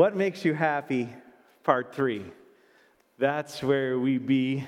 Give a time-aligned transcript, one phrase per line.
[0.00, 1.10] What makes you happy?
[1.62, 2.24] Part three.
[3.18, 4.64] That's where we be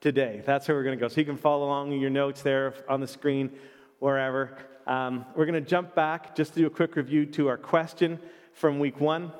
[0.00, 0.44] today.
[0.46, 1.08] That's where we're going to go.
[1.08, 3.50] So you can follow along in your notes there on the screen,
[3.98, 4.56] wherever.
[4.86, 8.20] Um, we're going to jump back just to do a quick review to our question
[8.52, 9.32] from week one,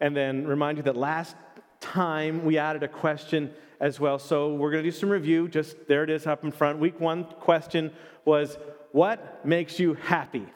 [0.00, 1.36] and then remind you that last
[1.78, 4.18] time we added a question as well.
[4.18, 5.46] So we're going to do some review.
[5.46, 6.80] Just there it is up in front.
[6.80, 7.92] Week one question
[8.24, 8.58] was,
[8.90, 10.48] What makes you happy?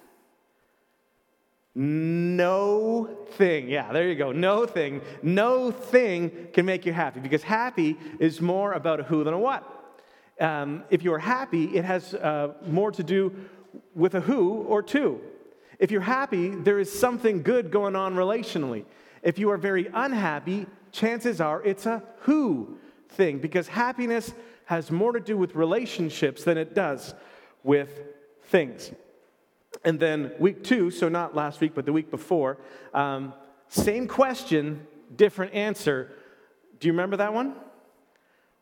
[1.78, 3.68] No thing.
[3.68, 4.32] Yeah, there you go.
[4.32, 5.02] No thing.
[5.22, 9.38] No thing can make you happy because happy is more about a who than a
[9.38, 9.62] what.
[10.40, 13.30] Um, if you're happy, it has uh, more to do
[13.94, 15.20] with a who or two.
[15.78, 18.86] If you're happy, there is something good going on relationally.
[19.22, 22.78] If you are very unhappy, chances are it's a who
[23.10, 24.32] thing because happiness
[24.64, 27.14] has more to do with relationships than it does
[27.62, 27.90] with
[28.44, 28.92] things.
[29.84, 32.58] And then week two, so not last week, but the week before,
[32.94, 33.34] um,
[33.68, 36.12] same question, different answer.
[36.80, 37.54] Do you remember that one?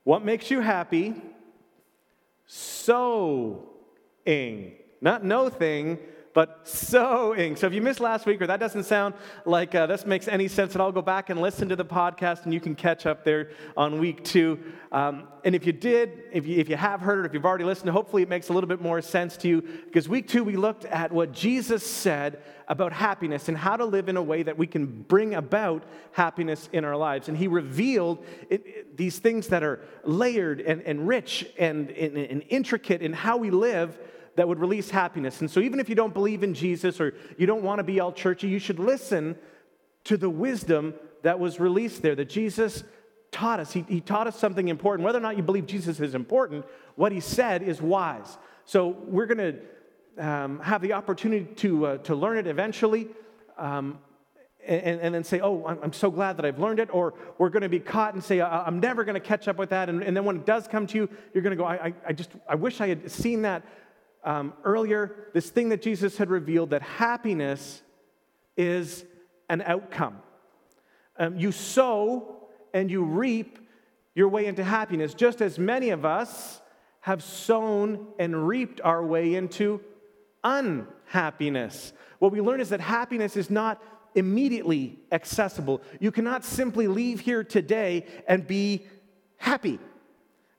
[0.05, 1.15] What makes you happy?
[2.47, 3.65] Sowing.
[5.01, 5.99] Not no thing,
[6.35, 7.55] but sowing.
[7.55, 10.49] So if you missed last week or that doesn't sound like uh, this makes any
[10.49, 13.25] sense at all, go back and listen to the podcast and you can catch up
[13.25, 14.59] there on week two.
[14.91, 17.65] Um, and if you did, if you, if you have heard it, if you've already
[17.65, 20.57] listened, hopefully it makes a little bit more sense to you because week two we
[20.57, 24.59] looked at what Jesus said about happiness and how to live in a way that
[24.59, 27.29] we can bring about happiness in our lives.
[27.29, 32.17] And he revealed it, it, these things that are layered and, and rich and, and,
[32.17, 33.97] and intricate in how we live
[34.37, 35.41] that would release happiness.
[35.41, 38.01] And so, even if you don't believe in Jesus or you don't want to be
[38.01, 39.37] all churchy, you should listen
[40.05, 42.85] to the wisdom that was released there, that Jesus
[43.31, 43.73] taught us.
[43.73, 45.05] He, he taught us something important.
[45.05, 46.65] Whether or not you believe Jesus is important,
[46.97, 48.39] what he said is wise.
[48.65, 49.39] So, we're going
[50.19, 53.09] to um, have the opportunity to, uh, to learn it eventually.
[53.57, 53.99] Um,
[54.67, 56.89] and, and, then say, Oh, I'm, so glad that I've learned it.
[56.91, 59.69] Or we're going to be caught and say, I'm never going to catch up with
[59.71, 59.91] that.
[59.91, 61.95] And, and, then when it does come to you, you're going to go, I, I,
[62.09, 63.63] I just, I wish I had seen that
[64.25, 67.83] um, earlier, this thing that Jesus had revealed that happiness
[68.57, 69.05] is
[69.49, 70.19] an outcome.
[71.17, 73.59] Um, you sow and you reap
[74.15, 76.61] your way into happiness, just as many of us
[77.01, 79.81] have sown and reaped our way into
[80.43, 81.93] unhappiness.
[82.19, 83.83] What we learn is that happiness is not
[84.15, 85.83] immediately accessible.
[86.01, 88.87] You cannot simply leave here today and be
[89.37, 89.79] happy.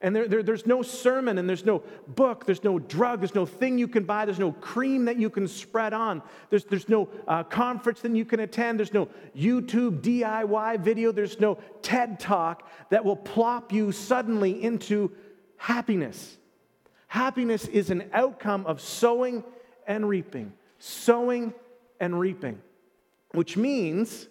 [0.02, 3.46] And there, there, there's no sermon, and there's no book, there's no drug, there's no
[3.46, 7.10] thing you can buy, there's no cream that you can spread on, there's, there's no
[7.28, 12.70] uh, conference that you can attend, there's no YouTube DIY video, there's no TED talk
[12.90, 15.12] that will plop you suddenly into
[15.58, 16.38] happiness.
[17.08, 19.44] Happiness is an outcome of sowing
[19.88, 21.54] and reaping, sowing
[22.02, 22.62] and reaping,
[23.32, 24.28] which means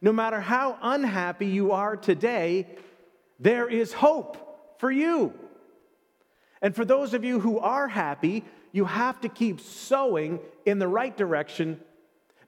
[0.00, 2.66] no matter how unhappy you are today,
[3.38, 4.45] there is hope
[4.78, 5.32] for you.
[6.62, 10.88] And for those of you who are happy, you have to keep sowing in the
[10.88, 11.80] right direction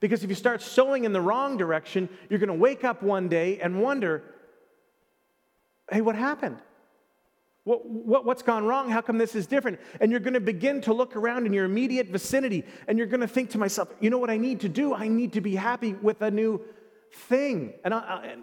[0.00, 3.28] because if you start sowing in the wrong direction, you're going to wake up one
[3.28, 4.22] day and wonder,
[5.90, 6.58] hey, what happened?
[7.64, 8.90] What, what, what's gone wrong?
[8.90, 9.80] How come this is different?
[10.00, 13.20] And you're going to begin to look around in your immediate vicinity and you're going
[13.20, 14.94] to think to myself, you know what I need to do?
[14.94, 16.62] I need to be happy with a new
[17.12, 17.74] thing.
[17.84, 18.36] And, I,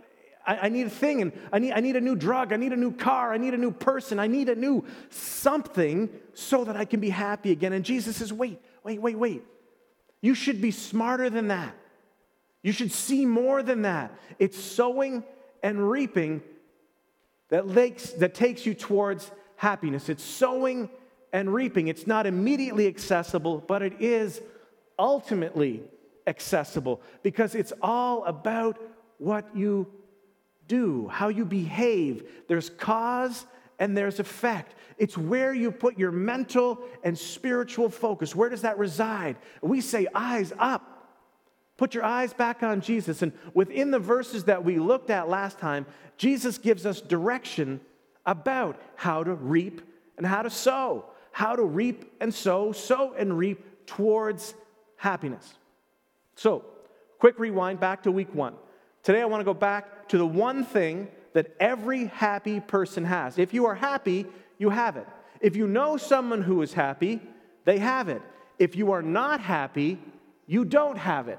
[0.46, 2.74] I, I, need a thing, and I need, I need a new drug, I need
[2.74, 6.76] a new car, I need a new person, I need a new something so that
[6.76, 7.74] I can be happy again.
[7.74, 9.44] And Jesus says, wait, wait, wait, wait.
[10.22, 11.76] You should be smarter than that.
[12.64, 14.12] You should see more than that.
[14.40, 15.24] It's sowing
[15.62, 16.42] and reaping
[17.50, 20.10] that, lakes, that takes you towards happiness.
[20.10, 20.90] It's sowing
[21.32, 21.88] and reaping.
[21.88, 24.42] It's not immediately accessible, but it is
[24.98, 25.84] ultimately
[26.28, 28.80] accessible because it's all about
[29.18, 29.88] what you
[30.68, 32.30] do, how you behave.
[32.48, 33.46] There's cause
[33.80, 34.76] and there's effect.
[34.98, 38.36] It's where you put your mental and spiritual focus.
[38.36, 39.38] Where does that reside?
[39.62, 40.92] We say, eyes up.
[41.78, 43.22] Put your eyes back on Jesus.
[43.22, 45.86] And within the verses that we looked at last time,
[46.18, 47.82] Jesus gives us direction
[48.26, 49.82] about how to reap
[50.18, 51.06] and how to sow.
[51.32, 54.54] How to reap and sow, sow and reap towards
[54.96, 55.56] happiness.
[56.36, 56.64] So,
[57.20, 58.54] quick rewind back to week one.
[59.06, 63.38] Today, I want to go back to the one thing that every happy person has.
[63.38, 64.26] If you are happy,
[64.58, 65.06] you have it.
[65.40, 67.22] If you know someone who is happy,
[67.66, 68.24] they have it.
[68.58, 70.00] If you are not happy,
[70.48, 71.38] you don't have it.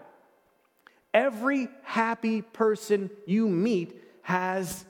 [1.12, 4.84] Every happy person you meet has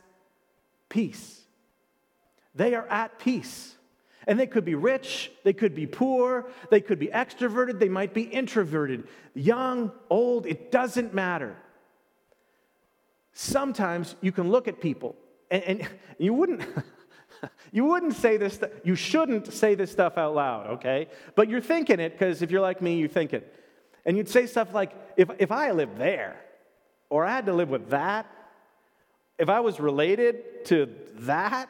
[0.91, 1.41] peace.
[2.55, 3.75] They are at peace.
[4.27, 8.13] And they could be rich, they could be poor, they could be extroverted, they might
[8.13, 11.57] be introverted, young, old, it doesn't matter.
[13.37, 15.15] Sometimes you can look at people
[15.51, 15.89] and, and
[16.19, 16.63] you wouldn't.
[17.73, 21.09] you wouldn't say this, you shouldn't say this stuff out loud, okay?
[21.35, 23.53] But you're thinking it because if you're like me, you think it.
[24.07, 26.41] And you'd say stuff like, if, if I lived there,
[27.11, 28.27] or I had to live with that,
[29.39, 30.89] if I was related to
[31.21, 31.69] that,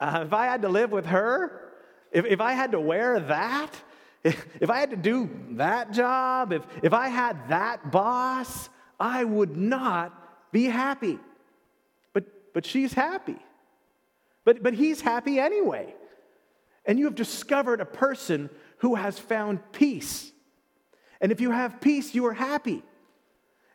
[0.00, 1.72] uh, if I had to live with her,
[2.10, 3.70] if, if I had to wear that,
[4.24, 9.24] if, if I had to do that job, if, if I had that boss, I
[9.24, 11.18] would not be happy.
[12.12, 13.38] But, but she's happy.
[14.44, 15.94] But, but he's happy anyway.
[16.84, 18.48] And you have discovered a person
[18.78, 20.30] who has found peace.
[21.20, 22.82] And if you have peace, you are happy.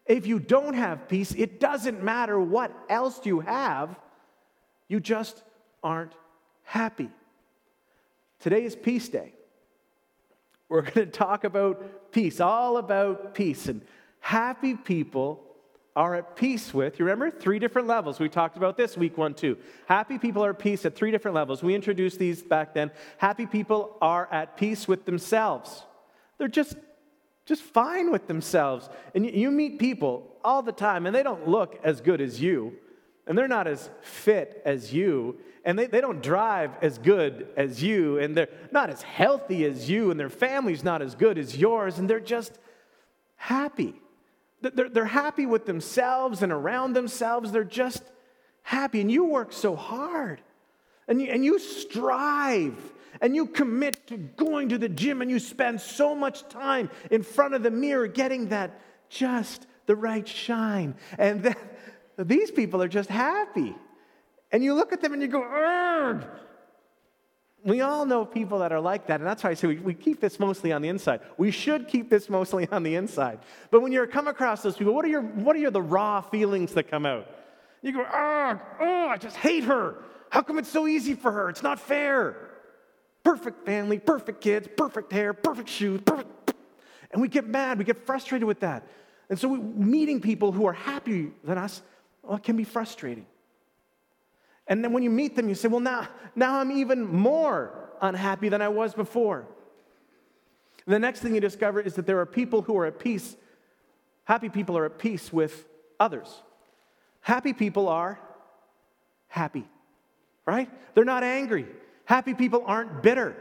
[0.06, 4.00] If you don't have peace, it doesn't matter what else you have,
[4.88, 5.42] you just
[5.84, 6.14] aren't
[6.64, 7.10] happy.
[8.40, 9.34] Today is Peace Day.
[10.68, 13.68] We're going to talk about peace, all about peace.
[13.68, 13.82] And
[14.20, 15.44] happy people
[15.96, 17.30] are at peace with, you remember?
[17.30, 18.20] Three different levels.
[18.20, 19.58] We talked about this week one, too.
[19.88, 21.62] Happy people are at peace at three different levels.
[21.62, 22.92] We introduced these back then.
[23.18, 25.84] Happy people are at peace with themselves.
[26.38, 26.78] They're just,
[27.46, 28.90] just fine with themselves.
[29.14, 32.42] And you, you meet people all the time, and they don't look as good as
[32.42, 32.74] you,
[33.28, 37.84] and they're not as fit as you, and they, they don't drive as good as
[37.84, 41.56] you, and they're not as healthy as you, and their family's not as good as
[41.56, 42.58] yours, and they're just
[43.36, 44.02] happy.
[44.62, 47.52] They're, they're happy with themselves and around themselves.
[47.52, 48.04] They're just
[48.62, 49.02] happy.
[49.02, 50.42] And you work so hard.
[51.08, 52.78] And you, and you strive
[53.20, 57.24] and you commit to going to the gym and you spend so much time in
[57.24, 58.80] front of the mirror getting that
[59.10, 60.96] just the right shine.
[61.18, 61.56] And
[62.18, 63.76] these people are just happy.
[64.52, 66.26] And you look at them and you go, Ugh!
[67.64, 69.94] We all know people that are like that, and that's why I say we, we,
[69.94, 71.22] keep this mostly on the inside.
[71.38, 73.40] We should keep this mostly on the inside.
[73.70, 76.22] But when you come across those people, what are your what are your the raw
[76.22, 77.28] feelings that come out?
[77.84, 79.96] You go, oh, oh, I just hate her.
[80.32, 81.50] How come it's so easy for her?
[81.50, 82.36] It's not fair.
[83.24, 86.54] Perfect family, perfect kids, perfect hair, perfect shoes, perfect.
[87.12, 88.88] And we get mad, we get frustrated with that.
[89.30, 91.82] And so we, meeting people who are happier than us,
[92.24, 93.26] well, can be frustrating.
[94.72, 98.48] And then when you meet them, you say, Well, now, now I'm even more unhappy
[98.48, 99.46] than I was before.
[100.88, 103.36] the next thing you discover is that there are people who are at peace.
[104.24, 105.66] Happy people are at peace with
[106.00, 106.42] others.
[107.20, 108.18] Happy people are
[109.28, 109.68] happy,
[110.46, 110.70] right?
[110.96, 111.68] They're not angry.
[112.06, 113.36] Happy people aren't bitter.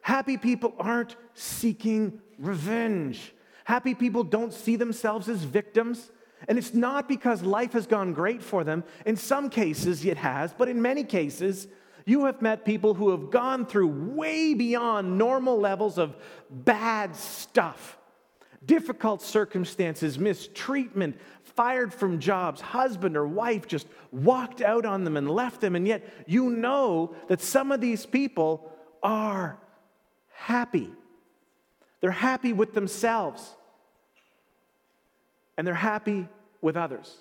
[0.00, 3.32] Happy people aren't seeking revenge.
[3.62, 6.10] Happy people don't see themselves as victims.
[6.48, 8.84] And it's not because life has gone great for them.
[9.06, 11.68] In some cases, it has, but in many cases,
[12.04, 16.16] you have met people who have gone through way beyond normal levels of
[16.50, 17.98] bad stuff
[18.66, 25.30] difficult circumstances, mistreatment, fired from jobs, husband or wife just walked out on them and
[25.30, 25.76] left them.
[25.76, 28.72] And yet, you know that some of these people
[29.02, 29.58] are
[30.32, 30.90] happy.
[32.00, 33.56] They're happy with themselves
[35.56, 36.28] and they're happy
[36.60, 37.16] with others.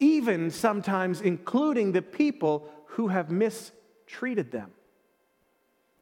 [0.00, 4.70] Even sometimes including the people who have mistreated them.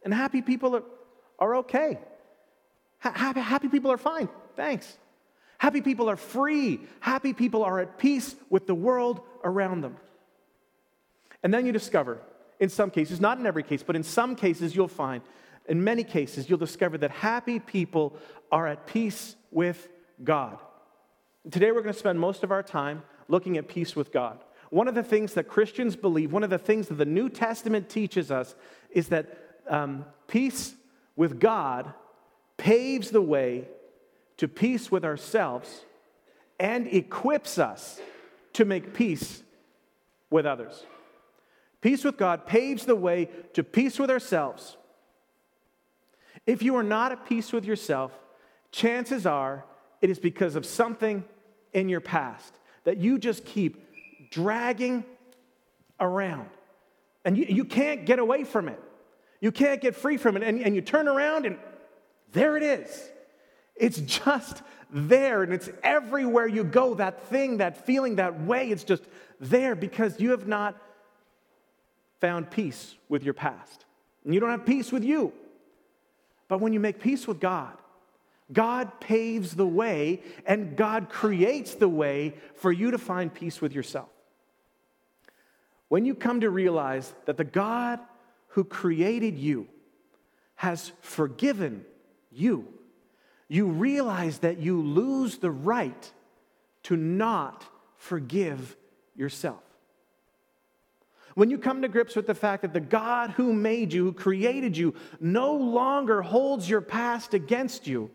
[0.05, 0.83] And happy people are,
[1.39, 1.99] are okay.
[2.99, 4.29] happy, happy people are fine.
[4.57, 4.99] Thanks.
[5.59, 6.81] Happy people are free.
[7.01, 9.97] Happy people are at peace with the world around them.
[11.43, 12.19] And then you discover,
[12.61, 15.23] in some cases, not in every case, but in some cases, you'll find,
[15.67, 18.17] in many cases, you'll discover that happy people
[18.51, 19.89] are at peace with
[20.23, 20.59] God.
[21.51, 24.43] Today, we're going to spend most of our time looking at peace with God.
[24.71, 27.91] One of the things that Christians believe, one of the things that the New Testament
[27.91, 28.55] teaches us,
[28.91, 30.75] is that um, peace
[31.17, 31.93] with God
[32.57, 33.69] paves the way
[34.39, 35.85] to peace with ourselves
[36.59, 38.01] and equips us
[38.55, 39.43] to make peace
[40.31, 40.85] with others.
[41.83, 44.79] Peace with God paves the way to peace with ourselves.
[46.47, 48.13] If you are not at peace with yourself,
[48.73, 49.65] chances are
[50.01, 51.25] it is because of something
[51.75, 52.55] in your past
[52.85, 55.05] that you just keep dragging
[56.01, 56.49] around.
[57.25, 58.81] And you, you can't get away from it.
[59.41, 60.43] You can't get free from it.
[60.43, 61.59] And, and you turn around and
[62.33, 63.11] there it is.
[63.75, 66.95] It's just there and it's everywhere you go.
[66.95, 69.03] That thing, that feeling, that way, it's just
[69.41, 70.77] there because you have not
[72.21, 73.85] found peace with your past.
[74.25, 75.33] And you don't have peace with you.
[76.49, 77.77] But when you make peace with God,
[78.53, 83.73] God paves the way and God creates the way for you to find peace with
[83.73, 84.09] yourself.
[85.89, 88.01] When you come to realize that the God
[88.49, 89.69] who created you
[90.57, 91.85] has forgiven
[92.31, 92.69] you,
[93.49, 96.13] you realize that you lose the right
[96.85, 97.65] to not
[97.97, 98.77] forgive
[99.15, 99.63] yourself.
[101.35, 104.13] When you come to grips with the fact that the God who made you, who
[104.13, 108.11] created you, no longer holds your past against you,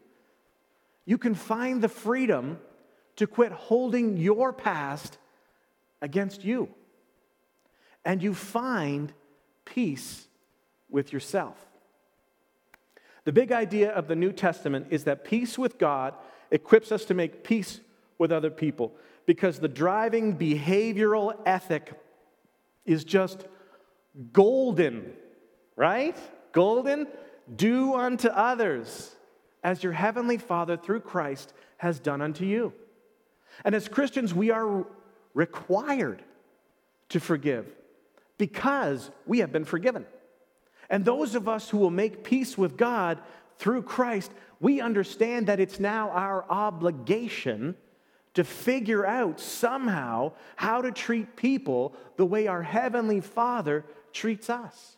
[1.10, 2.60] you can find the freedom
[3.16, 5.18] to quit holding your past
[6.04, 6.70] against you.
[8.06, 9.12] And you find
[9.66, 10.28] peace
[10.88, 11.58] with yourself.
[13.24, 16.14] The big idea of the New Testament is that peace with God
[16.52, 17.82] equips us to make peace
[18.20, 18.94] with other people
[19.26, 21.92] because the driving behavioral ethic
[22.86, 23.46] is just
[24.32, 25.12] golden,
[25.76, 26.16] right?
[26.52, 27.08] Golden.
[27.56, 29.16] Do unto others
[29.64, 32.74] as your heavenly Father through Christ has done unto you.
[33.66, 34.86] And as Christians, we are
[35.34, 36.24] required
[37.10, 37.66] to forgive
[38.38, 40.06] because we have been forgiven.
[40.90, 43.20] And those of us who will make peace with God
[43.58, 47.76] through Christ, we understand that it's now our obligation
[48.34, 54.98] to figure out somehow how to treat people the way our Heavenly Father treats us.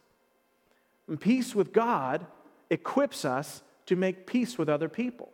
[1.08, 2.26] And peace with God
[2.70, 5.34] equips us to make peace with other people.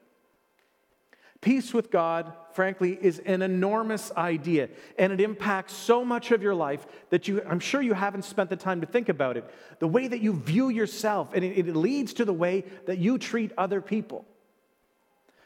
[1.42, 6.56] Peace with God, frankly, is an enormous idea, and it impacts so much of your
[6.56, 9.46] life that you, I'm sure you haven't spent the time to think about it.
[9.78, 13.20] The way that you view yourself, and it, it leads to the way that you
[13.20, 14.26] treat other people.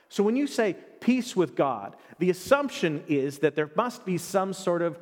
[0.07, 4.53] So when you say peace with God, the assumption is that there must be some
[4.53, 4.97] sort of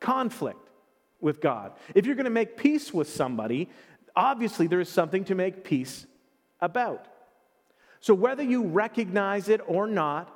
[0.00, 0.68] conflict
[1.18, 1.72] with God.
[1.94, 3.70] If you're going to make peace with somebody,
[4.14, 6.06] obviously there is something to make peace
[6.60, 7.08] about.
[8.04, 10.28] So, whether you recognize it or not,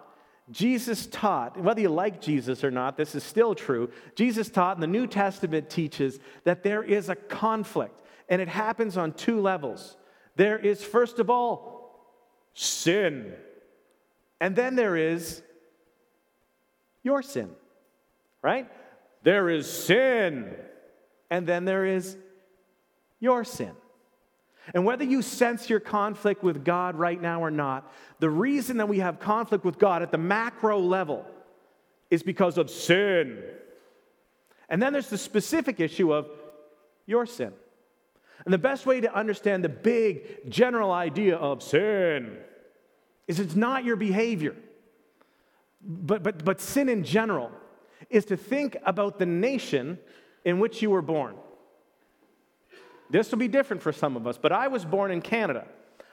[0.51, 3.91] Jesus taught, whether you like Jesus or not, this is still true.
[4.15, 8.97] Jesus taught, and the New Testament teaches that there is a conflict, and it happens
[8.97, 9.99] on two levels.
[10.35, 11.91] There is, first of all,
[12.55, 13.35] sin,
[14.41, 15.43] and then there is
[17.03, 17.51] your sin,
[18.41, 18.67] right?
[19.25, 20.57] There is sin,
[21.31, 22.17] and then there is
[23.21, 23.75] your sin.
[24.75, 28.89] And whether you sense your conflict with God right now or not, the reason that
[28.89, 31.25] we have conflict with God at the macro level
[32.11, 33.43] is because of sin.
[34.69, 36.29] And then there's the specific issue of
[37.07, 37.53] your sin.
[38.45, 42.37] And the best way to understand the big general idea of sin
[43.27, 44.57] is it's not your behavior,
[45.83, 47.51] but, but, but sin in general
[48.11, 49.99] is to think about the nation
[50.45, 51.35] in which you were born.
[53.11, 55.67] This will be different for some of us, but I was born in Canada.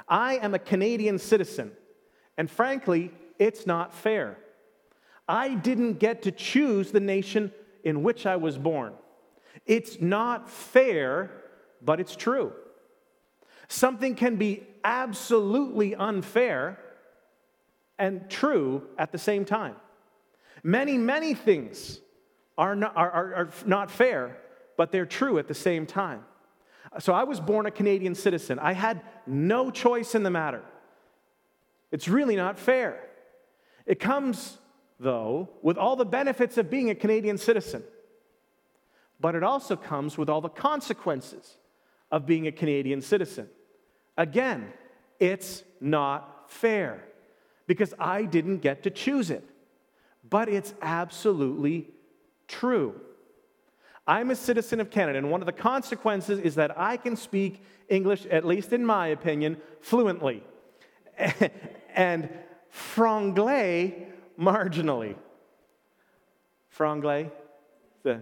[0.08, 1.72] I am a Canadian citizen,
[2.38, 4.38] and frankly, it's not fair.
[5.28, 7.52] I didn't get to choose the nation
[7.84, 8.94] in which I was born.
[9.66, 11.32] It's not fair,
[11.82, 12.54] but it's true.
[13.68, 16.80] Something can be absolutely unfair
[17.98, 19.76] and true at the same time.
[20.64, 22.00] Many, many things
[22.58, 24.38] are not, are, are, are not fair,
[24.78, 26.24] but they're true at the same time.
[27.00, 28.60] So I was born a Canadian citizen.
[28.60, 30.64] I had no choice in the matter.
[31.92, 33.00] It's really not fair.
[33.86, 34.58] It comes,
[35.00, 37.84] though, with all the benefits of being a Canadian citizen,
[39.20, 41.58] but it also comes with all the consequences
[42.12, 43.50] of being a Canadian citizen.
[44.18, 44.72] Again,
[45.20, 47.04] it's not fair
[47.68, 49.48] because I didn't get to choose it,
[50.28, 51.90] but it's absolutely
[52.48, 53.00] true.
[54.08, 57.64] I'm a citizen of Canada, and one of the consequences is that I can speak
[57.90, 60.44] English, at least in my opinion, fluently,
[61.96, 62.30] and
[62.72, 64.06] franglais
[64.40, 65.16] marginally.
[66.78, 67.32] Franglais?
[68.04, 68.22] The,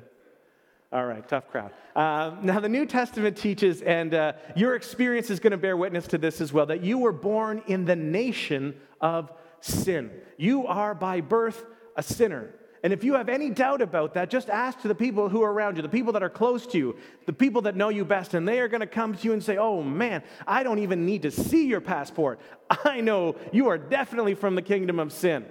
[0.92, 1.72] all right, tough crowd.
[1.96, 6.08] Uh, now, the New Testament teaches, and uh, your experience is going to bear witness
[6.08, 10.12] to this as well, that you were born in the nation of sin.
[10.38, 12.54] You are by birth a sinner.
[12.84, 15.54] And if you have any doubt about that, just ask to the people who are
[15.54, 18.34] around you, the people that are close to you, the people that know you best,
[18.34, 21.06] and they are going to come to you and say, Oh man, I don't even
[21.06, 22.42] need to see your passport.
[22.86, 25.46] I know you are definitely from the kingdom of sin.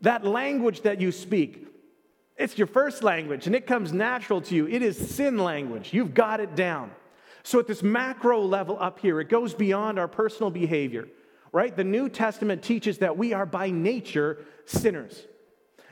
[0.00, 1.68] That language that you speak,
[2.36, 4.66] it's your first language and it comes natural to you.
[4.66, 5.92] It is sin language.
[5.92, 6.90] You've got it down.
[7.44, 11.06] So, at this macro level up here, it goes beyond our personal behavior,
[11.52, 11.76] right?
[11.76, 15.22] The New Testament teaches that we are by nature sinners.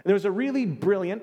[0.03, 1.23] And there was a really brilliant,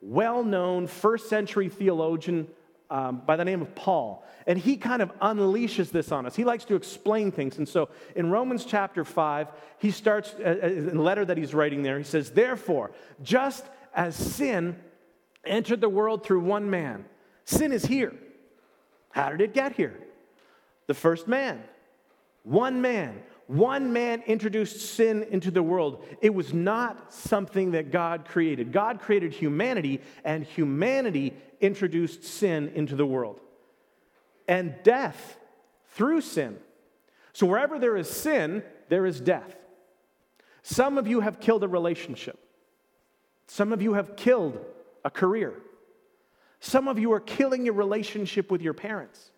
[0.00, 2.48] well known first century theologian
[2.90, 4.24] um, by the name of Paul.
[4.46, 6.34] And he kind of unleashes this on us.
[6.34, 7.58] He likes to explain things.
[7.58, 11.54] And so in Romans chapter 5, he starts uh, uh, in a letter that he's
[11.54, 11.98] writing there.
[11.98, 12.90] He says, Therefore,
[13.22, 14.76] just as sin
[15.44, 17.04] entered the world through one man,
[17.44, 18.14] sin is here.
[19.10, 19.98] How did it get here?
[20.86, 21.62] The first man.
[22.42, 26.04] One man one man introduced sin into the world.
[26.20, 28.70] It was not something that God created.
[28.70, 33.40] God created humanity, and humanity introduced sin into the world.
[34.46, 35.36] And death
[35.88, 36.58] through sin.
[37.32, 39.56] So wherever there is sin, there is death.
[40.62, 42.38] Some of you have killed a relationship.
[43.48, 44.64] Some of you have killed
[45.04, 45.54] a career.
[46.60, 49.32] Some of you are killing your relationship with your parents.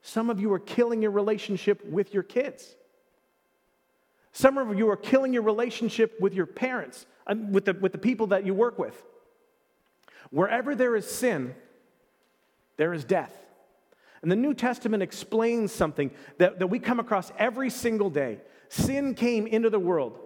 [0.00, 2.76] Some of you are killing your relationship with your kids.
[4.34, 7.98] Some of you are killing your relationship with your parents, uh, with the, with the
[7.98, 9.00] people that you work with.
[10.30, 11.54] Wherever there is sin,
[12.76, 13.32] there is death.
[14.22, 18.40] And the New Testament explains something that, that we come across every single day.
[18.68, 20.18] Sin came into the world,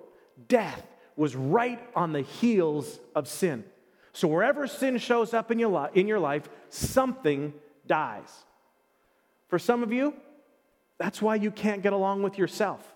[0.48, 0.82] death
[1.14, 3.62] was right on the heels of sin.
[4.14, 7.52] So wherever sin shows up in your, li- in your life, something
[7.86, 8.32] dies.
[9.48, 10.14] For some of you,
[10.96, 12.94] that's why you can't get along with yourself.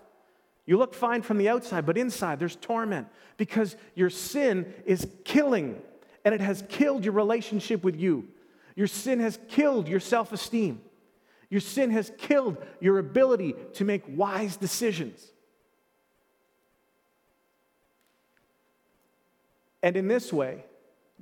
[0.65, 5.81] You look fine from the outside, but inside there's torment because your sin is killing
[6.23, 8.27] and it has killed your relationship with you.
[8.75, 10.81] Your sin has killed your self esteem.
[11.49, 15.31] Your sin has killed your ability to make wise decisions.
[19.83, 20.63] And in this way,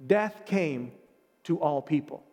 [0.07, 0.91] death came
[1.43, 2.23] to all people.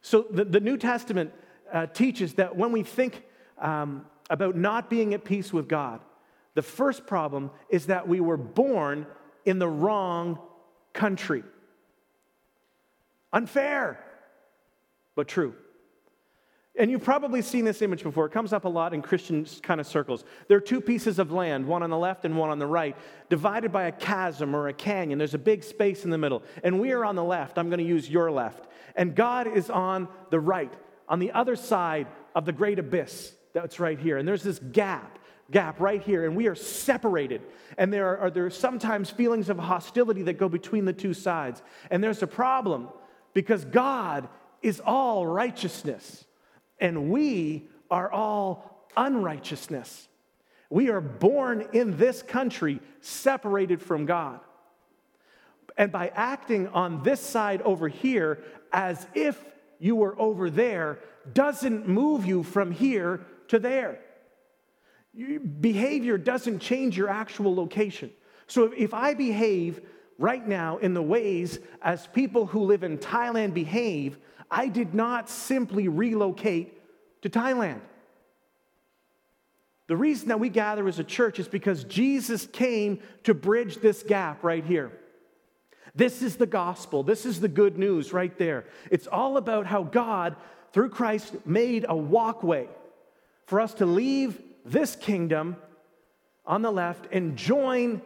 [0.00, 1.32] So the, the New Testament
[1.72, 3.24] uh, teaches that when we think
[3.58, 6.00] um, about not being at peace with God,
[6.54, 9.06] the first problem is that we were born
[9.44, 10.38] in the wrong
[10.92, 11.42] country.
[13.32, 13.98] Unfair,
[15.16, 15.54] but true.
[16.76, 18.26] And you've probably seen this image before.
[18.26, 20.24] It comes up a lot in Christian kind of circles.
[20.48, 22.96] There are two pieces of land, one on the left and one on the right,
[23.28, 25.18] divided by a chasm or a canyon.
[25.18, 26.42] There's a big space in the middle.
[26.64, 27.58] And we are on the left.
[27.58, 28.66] I'm going to use your left.
[28.96, 30.72] And God is on the right,
[31.08, 34.18] on the other side of the great abyss that's right here.
[34.18, 35.18] And there's this gap
[35.50, 37.42] gap right here, and we are separated.
[37.76, 41.62] And there are, are there sometimes feelings of hostility that go between the two sides.
[41.90, 42.88] And there's a problem
[43.32, 44.28] because God
[44.62, 46.24] is all righteousness
[46.78, 50.08] and we are all unrighteousness.
[50.70, 54.40] We are born in this country separated from God.
[55.76, 59.42] And by acting on this side over here as if
[59.78, 61.00] you were over there
[61.32, 64.00] doesn't move you from here to there.
[65.60, 68.10] Behavior doesn't change your actual location.
[68.46, 69.80] So if I behave
[70.18, 74.18] right now in the ways as people who live in Thailand behave,
[74.50, 76.80] I did not simply relocate
[77.22, 77.80] to Thailand.
[79.86, 84.02] The reason that we gather as a church is because Jesus came to bridge this
[84.02, 84.92] gap right here.
[85.94, 87.02] This is the gospel.
[87.02, 88.64] This is the good news right there.
[88.90, 90.36] It's all about how God,
[90.72, 92.68] through Christ, made a walkway
[93.46, 95.56] for us to leave this kingdom
[96.46, 98.02] on the left and join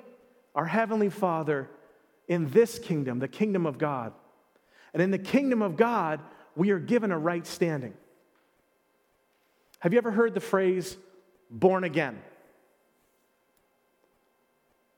[0.54, 1.68] our Heavenly Father
[2.26, 4.12] in this kingdom, the kingdom of God.
[4.92, 6.20] And in the kingdom of God,
[6.56, 7.94] we are given a right standing.
[9.80, 10.96] Have you ever heard the phrase
[11.50, 12.20] born again?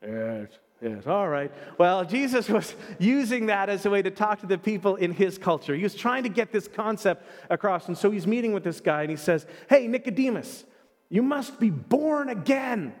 [0.01, 0.47] Yes,
[0.81, 1.51] yes, all right.
[1.77, 5.37] Well, Jesus was using that as a way to talk to the people in his
[5.37, 5.75] culture.
[5.75, 7.87] He was trying to get this concept across.
[7.87, 10.63] And so he's meeting with this guy and he says, Hey, Nicodemus,
[11.09, 12.93] you must be born again.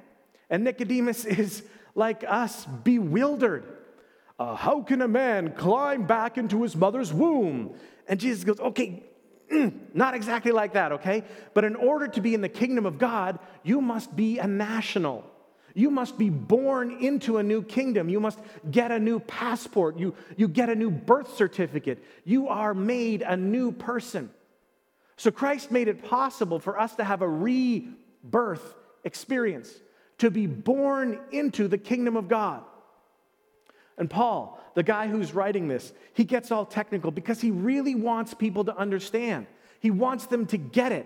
[0.49, 1.63] And Nicodemus is
[1.95, 3.63] like us, bewildered.
[4.37, 7.75] Uh, how can a man climb back into his mother's womb?
[8.07, 9.03] And Jesus goes, Okay,
[9.51, 11.23] mm, not exactly like that, okay?
[11.53, 15.30] But in order to be in the kingdom of God, you must be a national.
[15.73, 18.09] You must be born into a new kingdom.
[18.09, 19.97] You must get a new passport.
[19.97, 22.03] You, you get a new birth certificate.
[22.25, 24.29] You are made a new person.
[25.17, 29.71] So Christ made it possible for us to have a rebirth experience,
[30.17, 32.63] to be born into the kingdom of God.
[33.97, 38.33] And Paul, the guy who's writing this, he gets all technical because he really wants
[38.33, 39.45] people to understand.
[39.79, 41.05] He wants them to get it.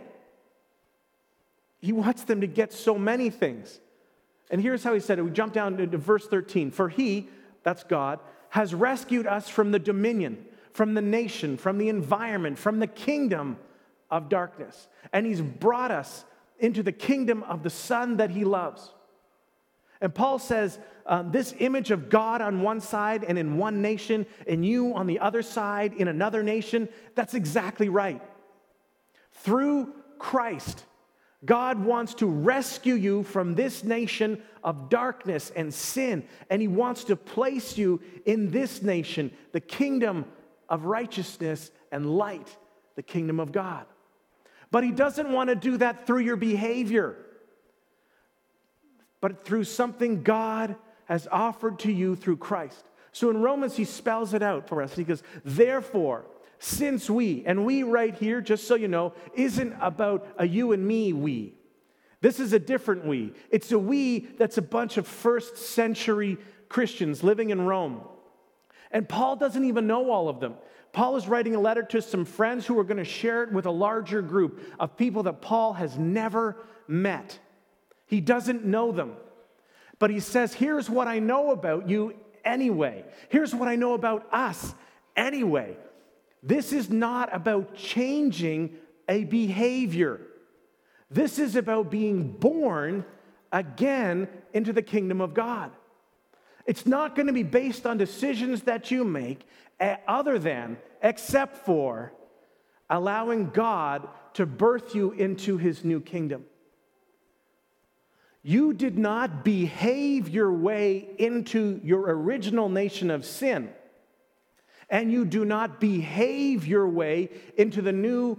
[1.79, 3.79] He wants them to get so many things.
[4.49, 5.23] And here's how he said it.
[5.23, 6.71] We jump down to verse 13.
[6.71, 7.29] For he,
[7.63, 12.79] that's God, has rescued us from the dominion, from the nation, from the environment, from
[12.79, 13.57] the kingdom
[14.09, 14.87] of darkness.
[15.11, 16.25] And he's brought us
[16.59, 18.93] into the kingdom of the Son that he loves.
[20.01, 24.25] And Paul says um, this image of God on one side and in one nation,
[24.47, 28.21] and you on the other side in another nation, that's exactly right.
[29.31, 30.83] Through Christ,
[31.45, 37.03] God wants to rescue you from this nation of darkness and sin, and He wants
[37.05, 40.25] to place you in this nation, the kingdom
[40.69, 42.57] of righteousness and light,
[42.95, 43.85] the kingdom of God.
[44.71, 47.17] But He doesn't want to do that through your behavior.
[49.21, 52.83] but through something God has offered to you through Christ.
[53.11, 54.95] So in Romans, he spells it out for us.
[54.95, 56.25] He goes, Therefore,
[56.59, 60.85] since we, and we right here, just so you know, isn't about a you and
[60.85, 61.53] me we.
[62.21, 63.33] This is a different we.
[63.51, 66.37] It's a we that's a bunch of first century
[66.69, 68.01] Christians living in Rome.
[68.91, 70.55] And Paul doesn't even know all of them.
[70.91, 73.65] Paul is writing a letter to some friends who are going to share it with
[73.65, 77.37] a larger group of people that Paul has never met.
[78.05, 79.13] He doesn't know them.
[79.99, 83.03] But he says, Here's what I know about you anyway.
[83.29, 84.73] Here's what I know about us
[85.15, 85.77] anyway.
[86.45, 88.75] This is not about changing
[89.09, 90.21] a behavior.
[91.09, 93.03] This is about being born
[93.51, 95.71] again into the kingdom of God.
[96.67, 99.47] It's not going to be based on decisions that you make,
[99.79, 102.13] eh, other than, except for,
[102.89, 106.45] allowing God to birth you into his new kingdom.
[108.43, 113.71] You did not behave your way into your original nation of sin,
[114.89, 118.37] and you do not behave your way into the new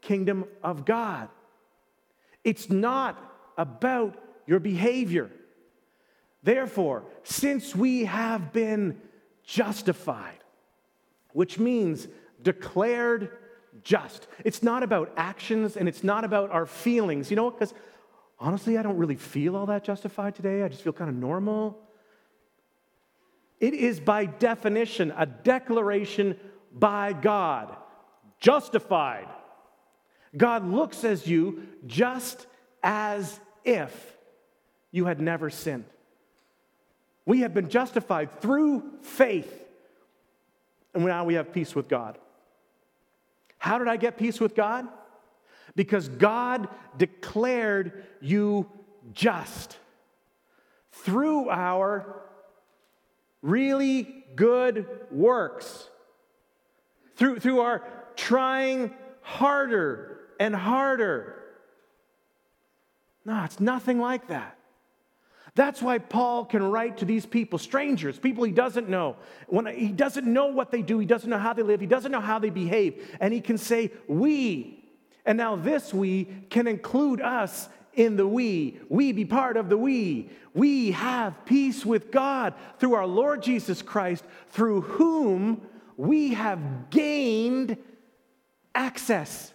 [0.00, 1.28] kingdom of God.
[2.44, 3.18] It's not
[3.56, 5.30] about your behavior.
[6.42, 9.00] Therefore, since we have been
[9.42, 10.38] justified,
[11.32, 12.08] which means
[12.42, 13.36] declared
[13.82, 17.30] just, it's not about actions and it's not about our feelings.
[17.30, 17.74] You know, because
[18.38, 20.62] honestly, I don't really feel all that justified today.
[20.62, 21.78] I just feel kind of normal.
[23.60, 26.36] It is by definition a declaration
[26.72, 27.76] by God,
[28.40, 29.26] justified.
[30.36, 32.46] God looks as you just
[32.82, 34.16] as if
[34.90, 35.84] you had never sinned.
[37.26, 39.52] We have been justified through faith,
[40.94, 42.16] and now we have peace with God.
[43.58, 44.86] How did I get peace with God?
[45.74, 48.70] Because God declared you
[49.12, 49.76] just
[50.92, 52.22] through our
[53.42, 55.88] really good works,
[57.16, 57.84] through, through our
[58.16, 61.42] trying harder and harder.
[63.24, 64.56] No, it's nothing like that.
[65.54, 69.16] That's why Paul can write to these people, strangers, people he doesn't know.
[69.48, 72.12] When he doesn't know what they do, he doesn't know how they live, he doesn't
[72.12, 74.84] know how they behave, and he can say, "We."
[75.26, 78.78] And now this we can include us in the we.
[78.88, 80.30] We be part of the we.
[80.54, 85.62] We have peace with God through our Lord Jesus Christ, through whom
[85.96, 87.76] we have gained
[88.72, 89.52] access.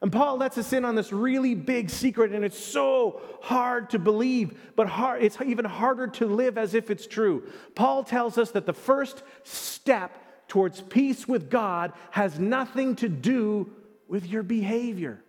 [0.00, 3.98] And Paul lets us in on this really big secret, and it's so hard to
[3.98, 7.50] believe, but hard, it's even harder to live as if it's true.
[7.74, 10.12] Paul tells us that the first step
[10.46, 13.72] towards peace with God has nothing to do
[14.06, 15.23] with your behavior.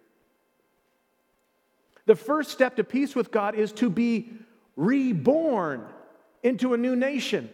[2.06, 4.32] The first step to peace with God is to be
[4.76, 5.86] reborn
[6.44, 7.50] into a new nation,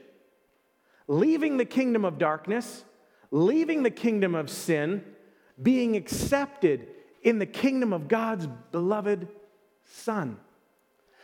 [1.08, 2.84] leaving the kingdom of darkness,
[3.32, 5.04] leaving the kingdom of sin,
[5.62, 6.88] being accepted
[7.24, 9.28] in the kingdom of God's beloved
[9.86, 10.38] Son.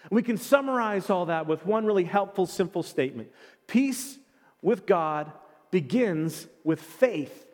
[0.09, 3.29] We can summarize all that with one really helpful, simple statement
[3.67, 4.17] Peace
[4.61, 5.31] with God
[5.71, 7.45] begins with faith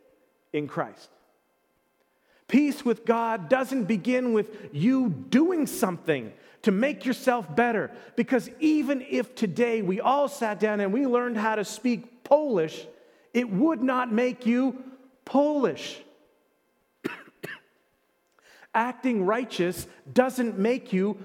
[0.51, 1.09] in Christ.
[2.47, 7.91] Peace with God doesn't begin with you doing something to make yourself better.
[8.15, 12.85] Because even if today we all sat down and we learned how to speak Polish,
[13.33, 14.81] it would not make you
[15.25, 16.01] Polish.
[18.73, 21.17] Acting righteous doesn't make you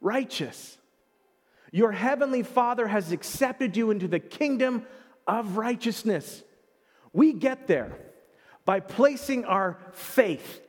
[0.00, 0.78] righteous.
[1.70, 4.86] Your heavenly Father has accepted you into the kingdom
[5.26, 6.42] of righteousness.
[7.12, 7.92] We get there
[8.68, 10.60] by placing our faith,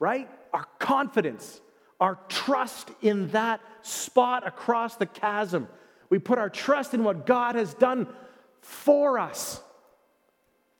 [0.00, 0.28] right?
[0.52, 1.60] Our confidence,
[2.00, 5.68] our trust in that spot across the chasm.
[6.10, 8.08] We put our trust in what God has done
[8.60, 9.62] for us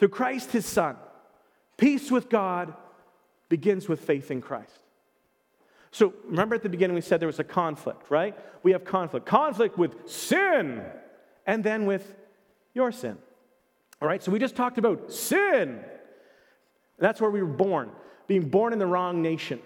[0.00, 0.96] through Christ his Son.
[1.76, 2.74] Peace with God
[3.48, 4.80] begins with faith in Christ.
[5.92, 8.36] So remember at the beginning we said there was a conflict, right?
[8.64, 9.26] We have conflict.
[9.26, 10.82] Conflict with sin
[11.46, 12.16] and then with
[12.74, 13.16] your sin.
[14.02, 15.84] All right, so we just talked about sin.
[16.98, 17.90] That's where we were born,
[18.26, 19.60] being born in the wrong nation.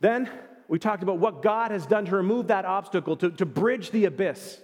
[0.00, 0.30] Then
[0.68, 4.04] we talked about what God has done to remove that obstacle, to, to bridge the
[4.04, 4.60] abyss,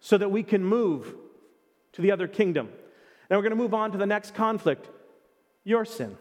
[0.00, 1.14] so that we can move
[1.92, 2.68] to the other kingdom.
[3.30, 4.88] Now we're going to move on to the next conflict
[5.64, 6.16] your sin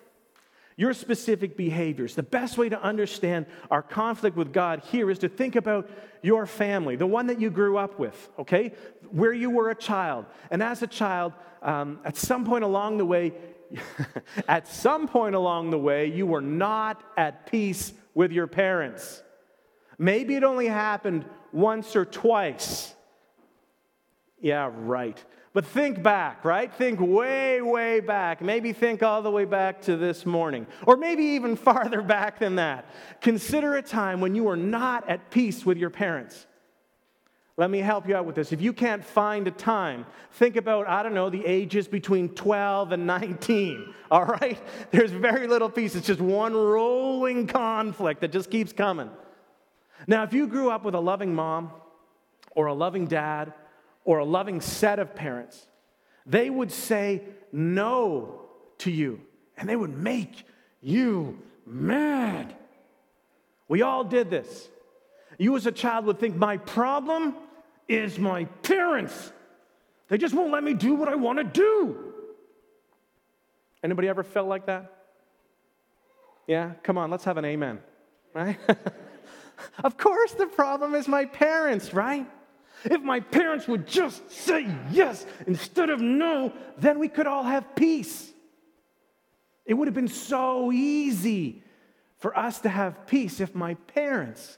[0.77, 2.15] your specific behaviors.
[2.15, 5.89] The best way to understand our conflict with God here is to think about
[6.21, 8.73] your family, the one that you grew up with, okay?
[9.09, 10.25] Where you were a child.
[10.51, 13.33] And as a child, um, at some point along the way,
[14.47, 19.21] at some point along the way, you were not at peace with your parents.
[19.97, 22.93] Maybe it only happened once or twice.
[24.39, 25.23] Yeah, right.
[25.53, 26.73] But think back, right?
[26.73, 28.41] Think way, way back.
[28.41, 32.55] Maybe think all the way back to this morning, or maybe even farther back than
[32.55, 32.89] that.
[33.21, 36.45] Consider a time when you were not at peace with your parents.
[37.57, 38.51] Let me help you out with this.
[38.51, 42.91] If you can't find a time, think about, I don't know, the ages between 12
[42.91, 44.59] and 19, all right?
[44.91, 45.95] There's very little peace.
[45.95, 49.09] It's just one rolling conflict that just keeps coming.
[50.05, 51.71] Now, if you grew up with a loving mom
[52.51, 53.53] or a loving dad
[54.03, 55.65] or a loving set of parents,
[56.25, 57.21] they would say
[57.53, 58.41] no
[58.79, 59.21] to you
[59.57, 60.43] and they would make
[60.81, 62.53] you mad.
[63.69, 64.67] We all did this.
[65.37, 67.35] You, as a child, would think, My problem
[67.87, 69.31] is my parents.
[70.07, 72.13] They just won't let me do what I want to do.
[73.83, 74.91] Anybody ever felt like that?
[76.47, 76.71] Yeah?
[76.83, 77.79] Come on, let's have an amen,
[78.33, 78.57] right?
[79.83, 82.27] of course, the problem is my parents, right?
[82.83, 87.75] If my parents would just say yes instead of no, then we could all have
[87.75, 88.31] peace.
[89.65, 91.63] It would have been so easy
[92.17, 94.57] for us to have peace if my parents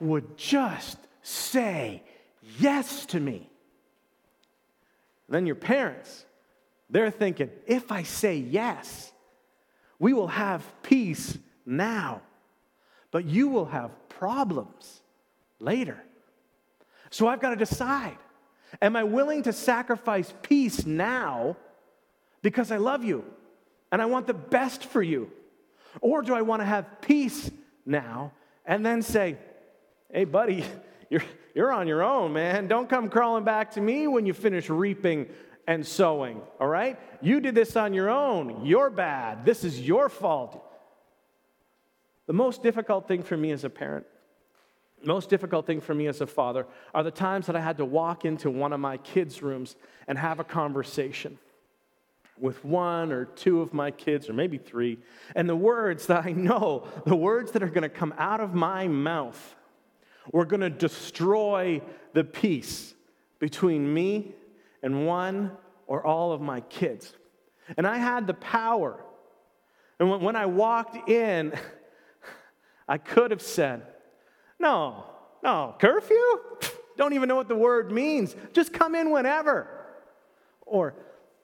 [0.00, 2.02] would just say
[2.58, 3.50] yes to me.
[5.28, 6.24] Then your parents,
[6.88, 9.12] they're thinking, if I say yes,
[9.98, 12.22] we will have peace now,
[13.10, 15.02] but you will have problems
[15.58, 16.02] later.
[17.10, 18.18] So I've got to decide
[18.82, 21.56] am I willing to sacrifice peace now
[22.42, 23.24] because I love you
[23.90, 25.30] and I want the best for you?
[26.00, 27.50] Or do I want to have peace
[27.86, 28.32] now
[28.64, 29.38] and then say,
[30.12, 30.64] hey, buddy,
[31.10, 31.22] you're,
[31.56, 32.68] you're on your own, man.
[32.68, 35.26] Don't come crawling back to me when you finish reaping
[35.66, 37.00] and sowing, all right?
[37.22, 38.66] You did this on your own.
[38.66, 39.46] You're bad.
[39.46, 40.62] This is your fault.
[42.26, 44.04] The most difficult thing for me as a parent,
[45.02, 47.86] most difficult thing for me as a father, are the times that I had to
[47.86, 51.38] walk into one of my kids' rooms and have a conversation
[52.38, 54.98] with one or two of my kids, or maybe three,
[55.34, 58.52] and the words that I know, the words that are going to come out of
[58.52, 59.56] my mouth,
[60.32, 61.80] were going to destroy
[62.12, 62.94] the peace
[63.38, 64.34] between me
[64.82, 65.52] and one
[65.86, 67.12] or all of my kids.
[67.76, 69.02] And I had the power.
[69.98, 71.52] And when I walked in,
[72.88, 73.82] I could have said,
[74.58, 75.04] No,
[75.42, 76.16] no, curfew?
[76.96, 78.34] Don't even know what the word means.
[78.52, 79.68] Just come in whenever.
[80.62, 80.94] Or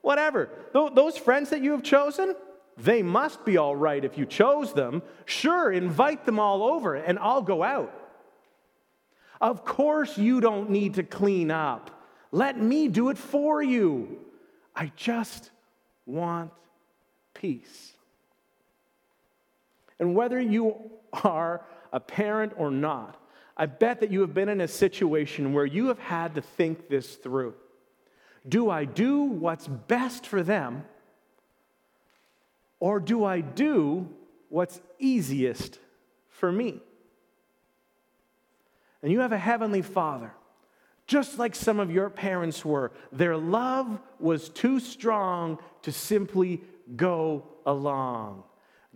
[0.01, 0.49] whatever.
[0.73, 2.35] Those friends that you have chosen,
[2.77, 5.03] they must be all right if you chose them.
[5.25, 7.93] Sure, invite them all over and I'll go out.
[9.43, 11.91] Of course, you don't need to clean up.
[12.31, 14.19] Let me do it for you.
[14.73, 15.51] I just
[16.05, 16.51] want
[17.33, 17.91] peace.
[19.99, 20.77] And whether you
[21.25, 23.17] are a parent or not,
[23.57, 26.87] I bet that you have been in a situation where you have had to think
[26.87, 27.53] this through.
[28.47, 30.85] Do I do what's best for them,
[32.79, 34.07] or do I do
[34.47, 35.79] what's easiest
[36.29, 36.79] for me?
[39.03, 40.31] And you have a heavenly Father,
[41.05, 42.91] just like some of your parents were.
[43.11, 46.63] Their love was too strong to simply
[46.95, 48.43] go along.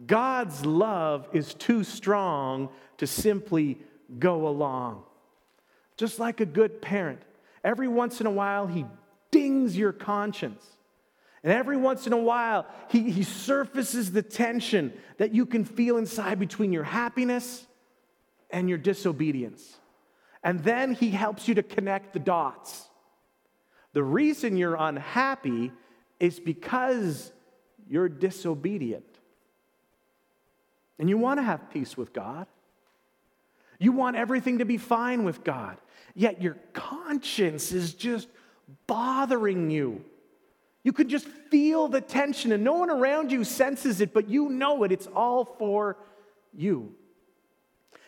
[0.06, 3.78] God's love is too strong to simply
[4.18, 5.04] go along.
[5.98, 7.22] Just like a good parent,
[7.64, 8.86] every once in a while, He
[9.32, 10.64] dings your conscience.
[11.44, 15.98] And every once in a while, he, he surfaces the tension that you can feel
[15.98, 17.66] inside between your happiness
[18.50, 19.77] and your disobedience.
[20.48, 22.88] And then he helps you to connect the dots.
[23.92, 25.74] The reason you're unhappy
[26.22, 27.34] is because
[27.90, 29.04] you're disobedient.
[31.00, 32.48] And you want to have peace with God.
[33.78, 35.80] You want everything to be fine with God.
[36.16, 38.30] Yet your conscience is just
[38.88, 40.06] bothering you.
[40.82, 44.48] You could just feel the tension, and no one around you senses it, but you
[44.48, 44.94] know it.
[44.94, 45.98] It's all for
[46.56, 46.96] you.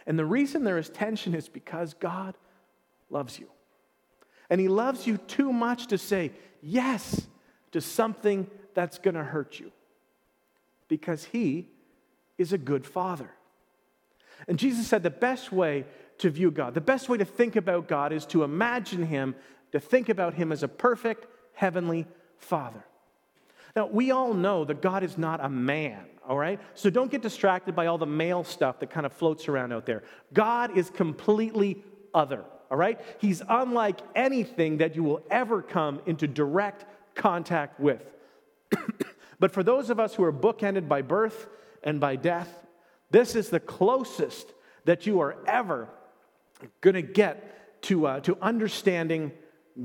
[0.10, 2.36] And the reason there is tension is because God
[3.10, 3.48] loves you.
[4.50, 7.26] And He loves you too much to say yes
[7.72, 9.72] to something that's going to hurt you
[10.90, 11.70] because He
[12.38, 13.30] is a good Father.
[14.50, 15.86] And Jesus said the best way
[16.18, 19.36] to view God, the best way to think about God is to imagine Him
[19.72, 22.84] to think about him as a perfect heavenly father.
[23.76, 26.60] Now, we all know that God is not a man, all right?
[26.74, 29.86] So don't get distracted by all the male stuff that kind of floats around out
[29.86, 30.04] there.
[30.34, 33.00] God is completely other, all right?
[33.20, 38.04] He's unlike anything that you will ever come into direct contact with.
[39.40, 41.48] but for those of us who are bookended by birth
[41.84, 42.66] and by death,
[43.12, 44.52] this is the closest
[44.86, 45.90] that you are ever
[46.82, 49.32] going to get to, uh, to understanding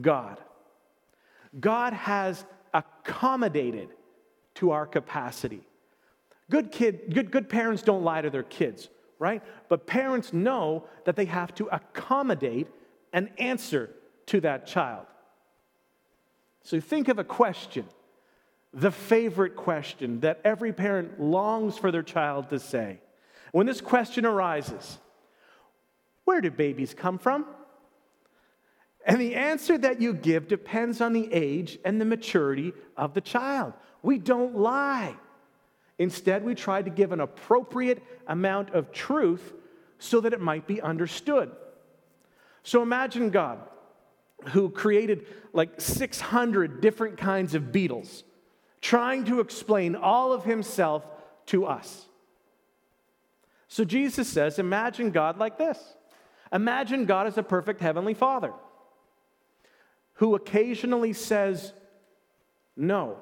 [0.00, 0.40] God.
[1.58, 2.44] God has
[2.74, 3.88] accommodated
[4.56, 5.62] to our capacity.
[6.50, 9.42] Good, kid, good, good parents don't lie to their kids, right?
[9.68, 12.68] But parents know that they have to accommodate
[13.12, 13.90] an answer
[14.26, 15.06] to that child.
[16.62, 17.86] So think of a question,
[18.72, 22.98] the favorite question that every parent longs for their child to say.
[23.52, 24.98] When this question arises,
[26.24, 27.46] where do babies come from?
[29.04, 33.20] And the answer that you give depends on the age and the maturity of the
[33.20, 33.74] child.
[34.02, 35.14] We don't lie.
[35.98, 39.52] Instead, we try to give an appropriate amount of truth
[39.98, 41.52] so that it might be understood.
[42.62, 43.60] So imagine God
[44.48, 48.24] who created like 600 different kinds of beetles,
[48.80, 51.06] trying to explain all of himself
[51.46, 52.06] to us.
[53.68, 55.78] So Jesus says, Imagine God like this.
[56.52, 58.52] Imagine God as a perfect heavenly father
[60.14, 61.72] who occasionally says
[62.76, 63.18] no.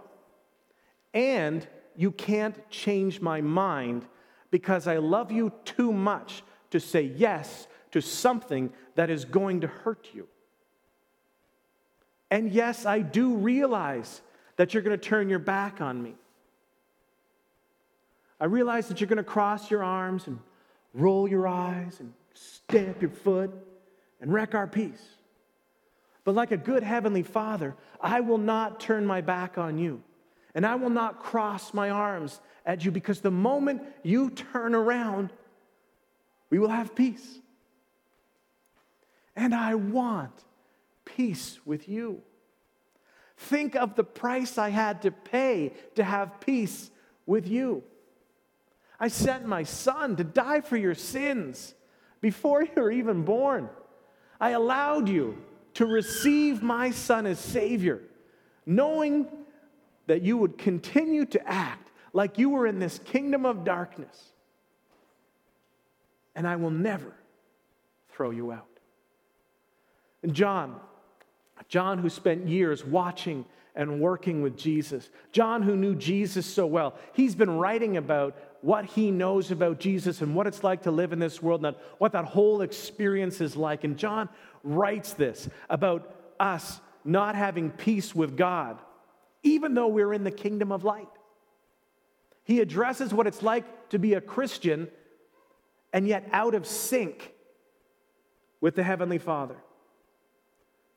[1.14, 4.06] And you can't change my mind
[4.50, 9.66] because I love you too much to say yes to something that is going to
[9.66, 10.26] hurt you.
[12.30, 14.22] And yes, I do realize
[14.56, 16.14] that you're going to turn your back on me.
[18.40, 20.38] I realize that you're going to cross your arms and
[20.94, 23.50] roll your eyes and stamp your foot
[24.20, 25.02] and wreck our peace.
[26.24, 30.02] But like a good heavenly father, I will not turn my back on you.
[30.54, 35.32] And I will not cross my arms at you because the moment you turn around,
[36.50, 37.40] we will have peace.
[39.34, 40.44] And I want
[41.04, 42.20] peace with you.
[43.36, 46.90] Think of the price I had to pay to have peace
[47.26, 47.82] with you.
[49.00, 51.74] I sent my son to die for your sins
[52.20, 53.68] before you were even born.
[54.38, 55.38] I allowed you
[55.74, 58.00] to receive my son as Savior,
[58.66, 59.26] knowing
[60.06, 64.32] that you would continue to act like you were in this kingdom of darkness.
[66.34, 67.12] And I will never
[68.10, 68.66] throw you out.
[70.22, 70.78] And John,
[71.68, 76.94] John, who spent years watching and working with Jesus, John, who knew Jesus so well,
[77.14, 81.12] he's been writing about what he knows about Jesus and what it's like to live
[81.12, 83.84] in this world and what that whole experience is like.
[83.84, 84.28] And John
[84.62, 88.78] writes this about us not having peace with God,
[89.42, 91.08] even though we're in the kingdom of light.
[92.44, 94.88] He addresses what it's like to be a Christian
[95.92, 97.32] and yet out of sync
[98.60, 99.56] with the Heavenly Father.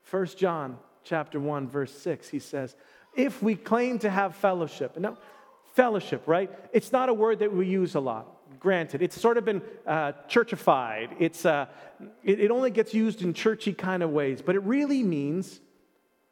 [0.09, 2.75] 1 John chapter 1 verse 6 he says,
[3.15, 5.17] "If we claim to have fellowship." Now,
[5.75, 6.49] fellowship, right?
[6.73, 8.27] It's not a word that we use a lot.
[8.59, 11.15] Granted, it's sort of been uh, churchified.
[11.19, 11.67] It's, uh,
[12.23, 15.59] it, it only gets used in churchy kind of ways, but it really means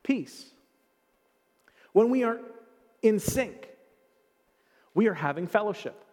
[0.01, 0.45] peace.
[1.91, 2.39] When we are
[3.01, 3.69] in sync,
[4.93, 6.03] we are having fellowship.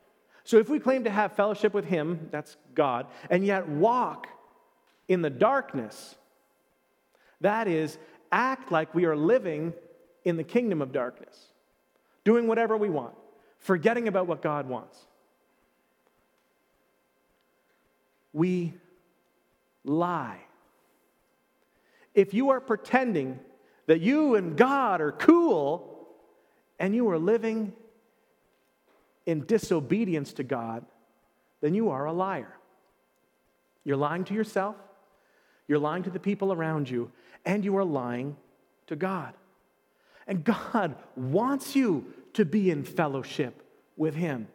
[0.45, 4.27] So if we claim to have fellowship with Him, that's God, and yet walk
[5.09, 6.17] in the darkness,
[7.41, 7.99] that is,
[8.33, 9.73] act like we are living
[10.25, 11.47] in the kingdom of darkness,
[12.25, 13.15] doing whatever we want,
[13.61, 14.99] forgetting about what God wants.
[18.33, 18.75] We
[19.85, 20.41] lie.
[22.15, 23.39] If you are pretending
[23.87, 26.09] that you and God are cool
[26.79, 27.73] and you are living
[29.27, 30.85] in disobedience to God,
[31.61, 32.57] then you are a liar.
[33.85, 34.77] You're lying to yourself,
[35.69, 37.11] you're lying to the people around you,
[37.45, 38.37] and you are lying
[38.87, 39.35] to God.
[40.27, 43.63] And God wants you to be in fellowship
[43.97, 44.49] with Him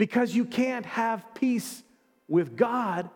[0.00, 1.82] because you can't have peace
[2.26, 3.10] with God,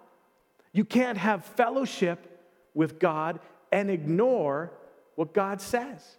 [0.73, 2.43] you can't have fellowship
[2.75, 3.41] with God
[3.73, 4.71] and ignore
[5.15, 6.19] what God says.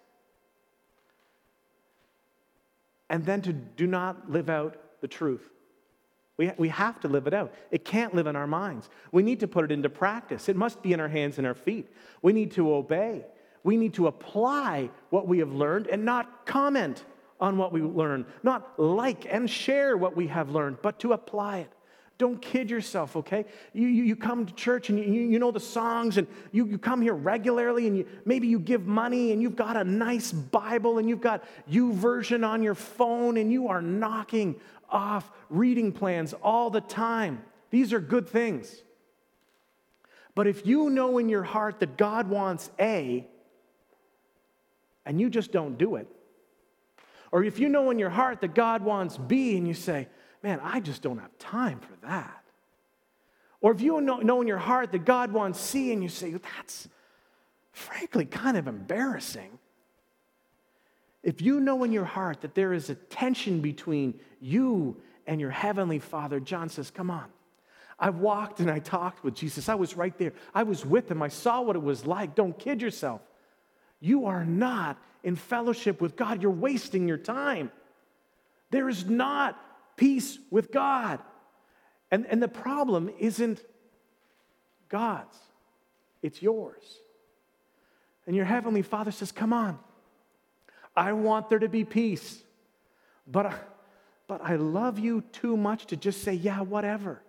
[3.10, 5.48] And then to do not live out the truth.
[6.38, 7.54] We, we have to live it out.
[7.70, 8.90] It can't live in our minds.
[9.12, 10.50] We need to put it into practice.
[10.50, 11.88] It must be in our hands and our feet.
[12.22, 13.26] We need to obey.
[13.64, 17.04] We need to apply what we have learned and not comment
[17.40, 21.60] on what we learn, not like and share what we have learned, but to apply
[21.60, 21.72] it.
[22.18, 23.44] Don't kid yourself, okay?
[23.74, 26.78] You, you, you come to church and you, you know the songs and you, you
[26.78, 30.98] come here regularly and you, maybe you give money and you've got a nice Bible
[30.98, 34.56] and you've got YouVersion on your phone and you are knocking
[34.90, 37.44] off reading plans all the time.
[37.70, 38.84] These are good things.
[40.36, 43.28] But if you know in your heart that God wants A
[45.06, 46.08] and you just don't do it,
[47.36, 50.08] or if you know in your heart that God wants B and you say,
[50.42, 52.46] man, I just don't have time for that.
[53.60, 56.88] Or if you know, in your heart that God wants C and you say, that's
[57.74, 59.60] frankly kind of embarrassing.
[61.24, 64.96] If you know in your heart that there is a tension between you
[65.28, 67.26] and your heavenly Father, John says, come on.
[68.00, 69.68] I walked and I talked with Jesus.
[69.68, 70.32] I was right there.
[70.54, 71.22] I was with him.
[71.22, 72.34] I saw what it was like.
[72.34, 73.20] Don't kid yourself.
[74.00, 76.42] You are not in fellowship with God.
[76.42, 77.72] You're wasting your time.
[78.72, 79.60] There is not
[79.96, 81.20] peace with God.
[82.12, 83.64] And, and the problem isn't
[84.90, 85.38] God's,
[86.22, 86.84] it's yours.
[88.28, 89.80] And your Heavenly Father says, Come on,
[90.96, 92.42] I want there to be peace,
[93.28, 93.52] but,
[94.28, 97.22] but I love you too much to just say, Yeah, whatever.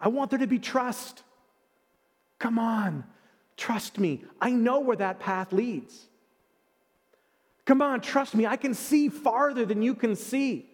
[0.00, 1.22] I want there to be trust.
[2.38, 3.04] Come on,
[3.56, 4.24] trust me.
[4.40, 6.06] I know where that path leads.
[7.64, 8.46] Come on, trust me.
[8.46, 10.70] I can see farther than you can see.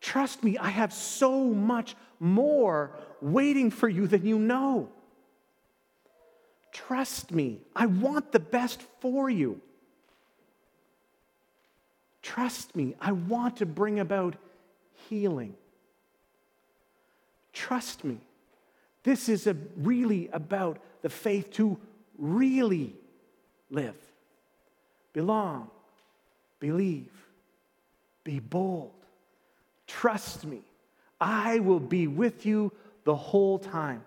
[0.00, 4.90] Trust me, I have so much more waiting for you than you know.
[6.72, 9.60] Trust me, I want the best for you.
[12.22, 14.36] Trust me, I want to bring about
[15.08, 15.54] healing.
[17.52, 18.18] Trust me,
[19.02, 21.78] this is a, really about the faith to
[22.18, 22.94] really
[23.70, 23.96] live,
[25.12, 25.68] belong,
[26.60, 27.10] believe,
[28.24, 28.92] be bold.
[29.86, 30.60] Trust me,
[31.20, 32.72] I will be with you
[33.04, 34.02] the whole time.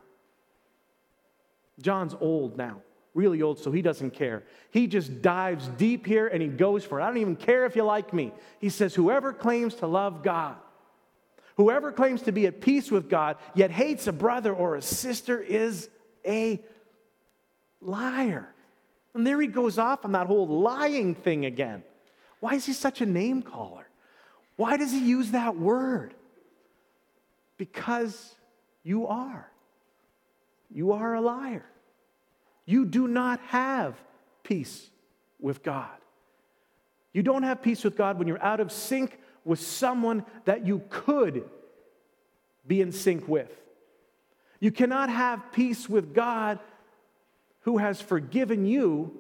[1.81, 2.81] John's old now,
[3.13, 4.43] really old, so he doesn't care.
[4.69, 7.03] He just dives deep here and he goes for it.
[7.03, 8.31] I don't even care if you like me.
[8.59, 10.55] He says, Whoever claims to love God,
[11.61, 15.39] whoever claims to be at peace with God, yet hates a brother or a sister
[15.39, 15.89] is
[16.25, 16.59] a
[17.81, 18.53] liar.
[19.13, 21.83] And there he goes off on that whole lying thing again.
[22.39, 23.87] Why is he such a name caller?
[24.55, 26.15] Why does he use that word?
[27.57, 28.35] Because
[28.83, 29.47] you are.
[30.73, 31.65] You are a liar.
[32.65, 33.95] You do not have
[34.41, 34.89] peace
[35.39, 35.89] with God.
[37.13, 40.83] You don't have peace with God when you're out of sync with someone that you
[40.89, 41.49] could
[42.65, 43.51] be in sync with.
[44.59, 46.59] You cannot have peace with God
[47.61, 49.19] who has forgiven you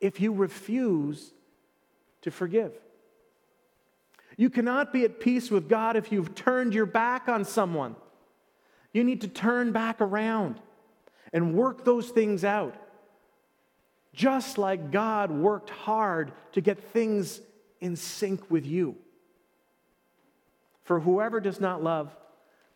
[0.00, 1.32] if you refuse
[2.22, 2.72] to forgive.
[4.36, 7.96] You cannot be at peace with God if you've turned your back on someone.
[8.92, 10.60] You need to turn back around
[11.32, 12.74] and work those things out.
[14.14, 17.40] Just like God worked hard to get things
[17.82, 18.96] in sync with you.
[20.84, 22.16] For whoever does not love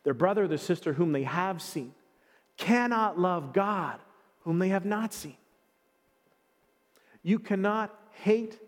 [0.02, 1.94] their brother or their sister whom they have seen
[2.56, 3.98] cannot love God
[4.40, 5.36] whom they have not seen.
[7.22, 8.58] You cannot hate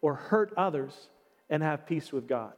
[0.00, 1.08] or hurt others
[1.48, 2.52] and have peace with God.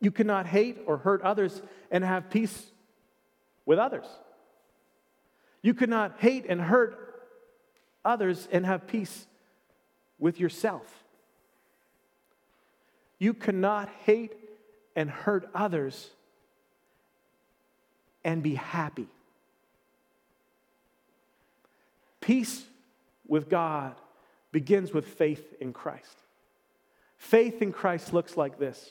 [0.00, 2.70] You cannot hate or hurt others and have peace
[3.64, 4.06] with others.
[5.62, 6.98] You cannot hate and hurt
[8.04, 9.26] others and have peace
[10.18, 11.01] with yourself.
[13.22, 14.34] You cannot hate
[14.96, 16.10] and hurt others
[18.24, 19.06] and be happy.
[22.20, 22.64] Peace
[23.28, 23.94] with God
[24.50, 26.18] begins with faith in Christ.
[27.16, 28.90] Faith in Christ looks like this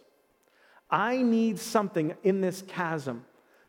[0.89, 3.25] I need something in this chasm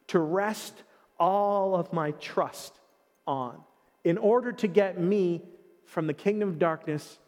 [0.06, 0.74] to rest
[1.18, 2.72] all of my trust
[3.26, 3.58] on
[4.04, 5.42] in order to get me
[5.86, 7.18] from the kingdom of darkness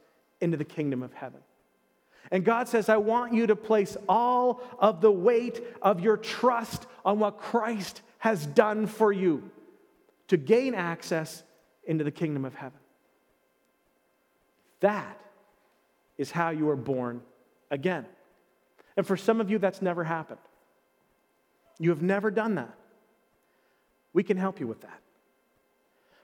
[0.40, 1.40] into the kingdom of heaven.
[2.30, 6.86] And God says, I want you to place all of the weight of your trust
[7.04, 9.50] on what Christ has done for you
[10.28, 11.42] to gain access
[11.84, 12.78] into the kingdom of heaven.
[14.80, 15.20] That
[16.16, 17.20] is how you are born
[17.70, 18.06] again.
[18.96, 20.40] And for some of you, that's never happened.
[21.78, 22.74] You have never done that.
[24.12, 25.00] We can help you with that.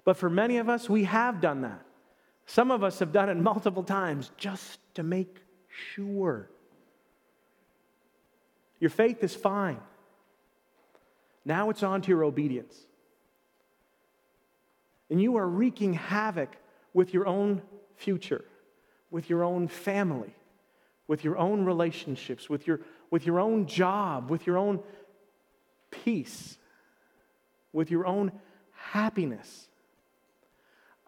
[0.05, 1.83] But for many of us, we have done that.
[2.47, 5.39] Some of us have done it multiple times just to make
[5.71, 6.51] sure.
[8.79, 9.81] Your faith is fine.
[11.45, 12.75] Now it's on to your obedience.
[15.09, 16.57] And you are wreaking havoc
[16.95, 17.63] with your own
[17.97, 18.45] future
[19.11, 20.35] with your own family,
[21.09, 24.81] with your own relationships, with your, with your own job, with your own
[25.91, 26.57] peace,
[27.73, 28.33] with your own
[28.73, 29.69] happiness.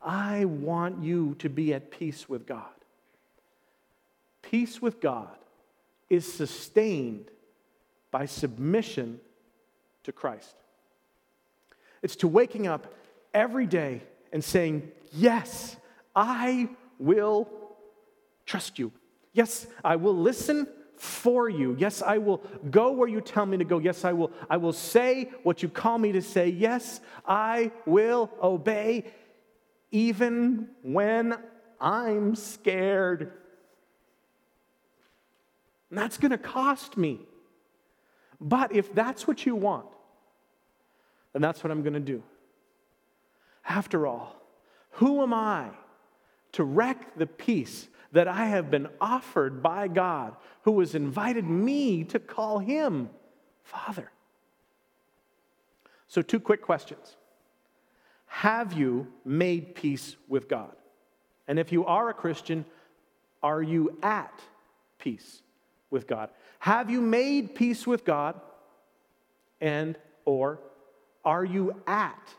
[0.05, 2.67] I want you to be at peace with God.
[4.53, 5.35] Peace with God
[6.11, 7.31] is sustained
[8.11, 9.19] by submission
[10.05, 10.55] to Christ.
[12.03, 12.95] It's to waking up
[13.33, 15.79] every day and saying, Yes,
[16.15, 17.49] I will
[18.45, 18.93] trust you.
[19.33, 21.75] Yes, I will listen for you.
[21.79, 23.79] Yes, I will go where you tell me to go.
[23.79, 26.51] Yes, I will I will say what you call me to say.
[26.51, 29.05] Yes, I will obey
[29.91, 31.39] even when
[31.81, 33.33] I'm scared.
[35.93, 37.21] And that's going to cost me.
[38.41, 39.85] But if that's what you want,
[41.35, 42.23] then that's what I'm going to do.
[43.69, 44.35] After all,
[44.93, 45.69] who am I
[46.53, 52.05] to wreck the peace that I have been offered by God, who has invited me
[52.05, 53.11] to call him
[53.63, 54.11] Father?
[56.09, 57.17] So, two quick questions.
[58.29, 60.73] Have you made peace with God?
[61.47, 62.65] And if you are a Christian,
[63.43, 64.41] are you at
[64.99, 65.43] peace
[65.93, 66.31] with God?
[66.59, 68.41] Have you made peace with God?
[69.61, 70.59] And or
[71.25, 72.35] are you at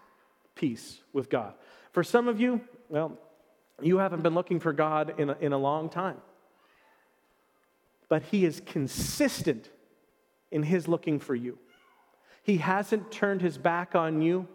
[0.56, 1.54] peace with God?
[1.92, 3.18] For some of you, well,
[3.82, 6.18] you haven't been looking for God in a, in a long time.
[8.10, 9.70] But He is consistent
[10.52, 11.58] in His looking for you.
[12.44, 14.48] He hasn't turned His back on you.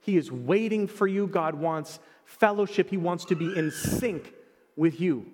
[0.00, 1.26] He is waiting for you.
[1.26, 4.32] God wants fellowship, He wants to be in sync
[4.76, 5.26] with you.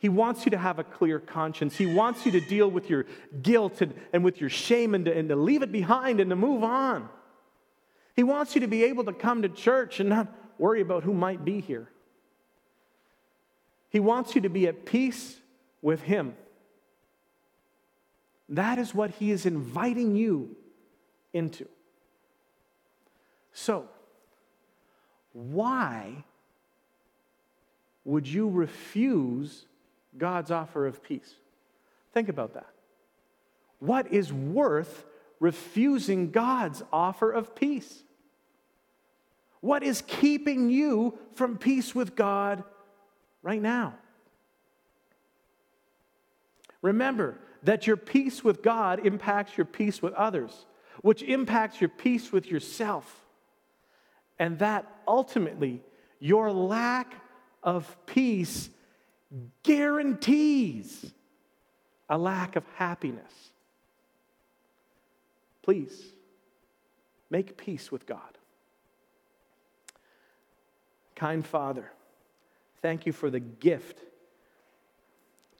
[0.00, 1.76] He wants you to have a clear conscience.
[1.76, 3.04] He wants you to deal with your
[3.42, 6.36] guilt and, and with your shame and to, and to leave it behind and to
[6.36, 7.06] move on.
[8.16, 11.12] He wants you to be able to come to church and not worry about who
[11.12, 11.90] might be here.
[13.90, 15.36] He wants you to be at peace
[15.82, 16.34] with Him.
[18.48, 20.56] That is what He is inviting you
[21.34, 21.68] into.
[23.52, 23.86] So,
[25.34, 26.24] why
[28.06, 29.66] would you refuse
[30.16, 31.34] God's offer of peace?
[32.12, 32.68] Think about that.
[33.78, 35.04] What is worth
[35.38, 38.02] refusing God's offer of peace?
[39.60, 42.64] What is keeping you from peace with God
[43.42, 43.94] right now?
[46.82, 50.66] Remember that your peace with God impacts your peace with others,
[51.02, 53.24] which impacts your peace with yourself.
[54.38, 55.82] And that ultimately,
[56.18, 57.14] your lack
[57.62, 58.70] of peace
[59.62, 61.12] guarantees
[62.08, 63.32] a lack of happiness.
[65.62, 66.02] Please
[67.30, 68.20] make peace with God.
[71.14, 71.90] Kind Father,
[72.82, 74.00] thank you for the gift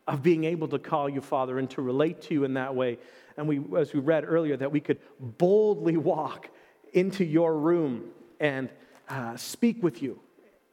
[0.09, 2.99] of being able to call you Father and to relate to you in that way.
[3.37, 6.49] And we, as we read earlier, that we could boldly walk
[6.93, 8.11] into your room
[8.41, 8.71] and
[9.09, 10.19] uh, speak with you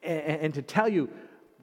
[0.02, 1.10] and, and to tell you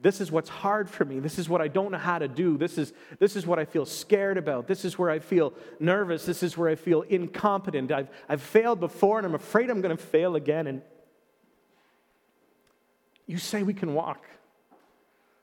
[0.05, 1.19] this is what's hard for me.
[1.19, 2.59] This is what I don't know how to do.
[2.59, 4.67] This is, this is what I feel scared about.
[4.67, 6.27] This is where I feel nervous.
[6.27, 7.91] This is where I feel incompetent.
[7.91, 10.67] I've, I've failed before and I'm afraid I'm going to fail again.
[10.67, 10.83] And
[13.25, 14.23] you say we can walk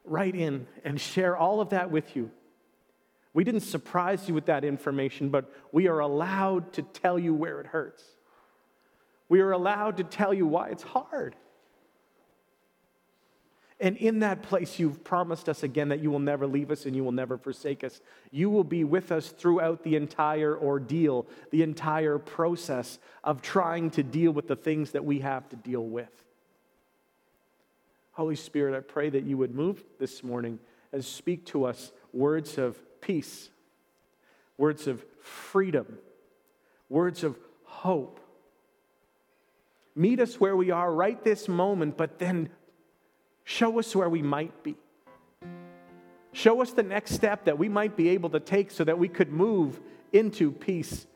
[0.05, 2.31] right in and share all of that with you.
[3.35, 7.61] We didn't surprise you with that information, but we are allowed to tell you where
[7.61, 8.05] it hurts.
[9.29, 11.35] We are allowed to tell you why it's hard.
[13.83, 16.95] And in that place, you've promised us again that you will never leave us and
[16.95, 18.01] you will never forsake us.
[18.31, 24.05] You will be with us throughout the entire ordeal, the entire process of trying to
[24.05, 26.09] deal with the things that we have to deal with.
[28.13, 30.61] Holy Spirit, I pray that you would move this morning
[30.93, 33.51] and speak to us words of peace,
[34.59, 35.99] words of freedom,
[36.89, 38.21] words of hope.
[39.97, 42.49] Meet us where we are right this moment, but then
[43.45, 44.77] Show us where we might be.
[46.33, 49.09] Show us the next step that we might be able to take so that we
[49.09, 49.81] could move
[50.13, 51.07] into peace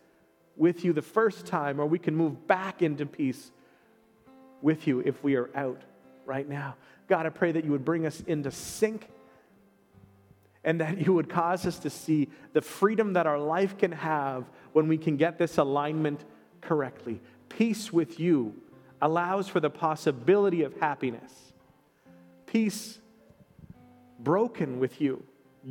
[0.56, 3.50] with you the first time, or we can move back into peace
[4.62, 5.82] with you if we are out
[6.24, 6.76] right now.
[7.08, 9.08] God, I pray that you would bring us into sync
[10.64, 14.44] and that you would cause us to see the freedom that our life can have
[14.72, 16.24] when we can get this alignment
[16.60, 17.20] correctly.
[17.48, 18.54] Peace with you
[19.00, 21.45] allows for the possibility of happiness
[22.56, 22.98] peace
[24.18, 25.22] broken with you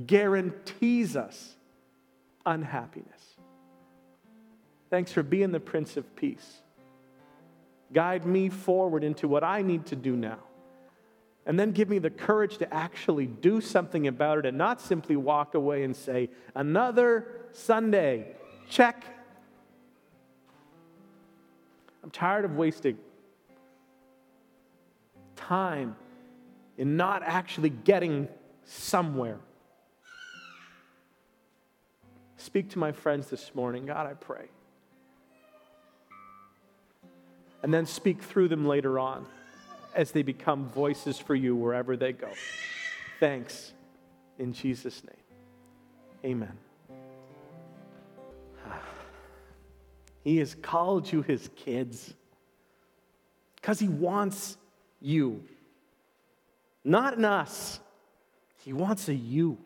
[0.05, 1.55] guarantees us
[2.45, 3.23] unhappiness.
[4.91, 6.61] Thanks for being the Prince of Peace.
[7.91, 10.37] Guide me forward into what I need to do now.
[11.47, 15.15] And then give me the courage to actually do something about it and not simply
[15.15, 18.35] walk away and say, another Sunday,
[18.69, 19.03] check.
[22.03, 22.99] I'm tired of wasting
[25.35, 25.95] time
[26.77, 28.27] in not actually getting
[28.65, 29.37] somewhere.
[32.37, 33.85] Speak to my friends this morning.
[33.85, 34.45] God, I pray.
[37.63, 39.25] And then speak through them later on
[39.95, 42.29] as they become voices for you wherever they go.
[43.19, 43.73] Thanks
[44.37, 46.33] in Jesus' name.
[46.33, 46.57] Amen.
[50.23, 52.13] He has called you his kids
[53.55, 54.57] because he wants
[54.99, 55.43] you.
[56.87, 57.79] Not in us,
[58.63, 59.57] he wants a you.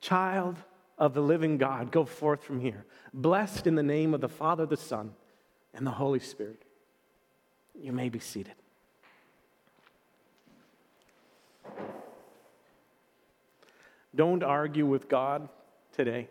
[0.00, 0.56] Child
[0.96, 4.64] of the living God, go forth from here, blessed in the name of the Father,
[4.64, 5.12] the Son,
[5.74, 6.62] and the Holy Spirit.
[7.78, 8.54] You may be seated.
[14.14, 15.48] Don't argue with God
[15.92, 16.28] today.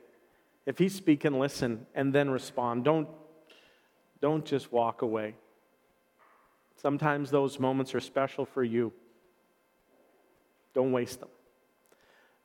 [0.66, 2.84] If He's speaking, listen and then respond.
[2.84, 3.08] Don't,
[4.20, 5.36] don't just walk away.
[6.82, 8.94] Sometimes those moments are special for you.
[10.74, 11.30] Don't waste them.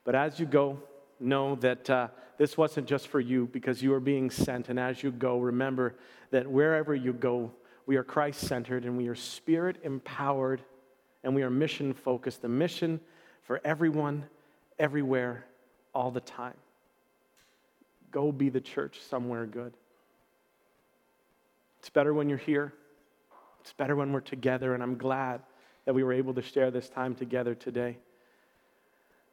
[0.02, 0.78] But as you go,
[1.20, 4.68] know that uh, this wasn't just for you because you are being sent.
[4.70, 5.94] And as you go, remember
[6.32, 7.52] that wherever you go,
[7.86, 10.62] we are Christ centered and we are spirit empowered
[11.22, 12.42] and we are mission focused.
[12.42, 13.00] The mission
[13.42, 14.24] for everyone,
[14.80, 15.46] everywhere,
[15.94, 16.56] all the time.
[18.10, 19.74] Go be the church somewhere good.
[21.78, 22.72] It's better when you're here.
[23.64, 25.40] It's better when we're together, and I'm glad
[25.86, 27.96] that we were able to share this time together today.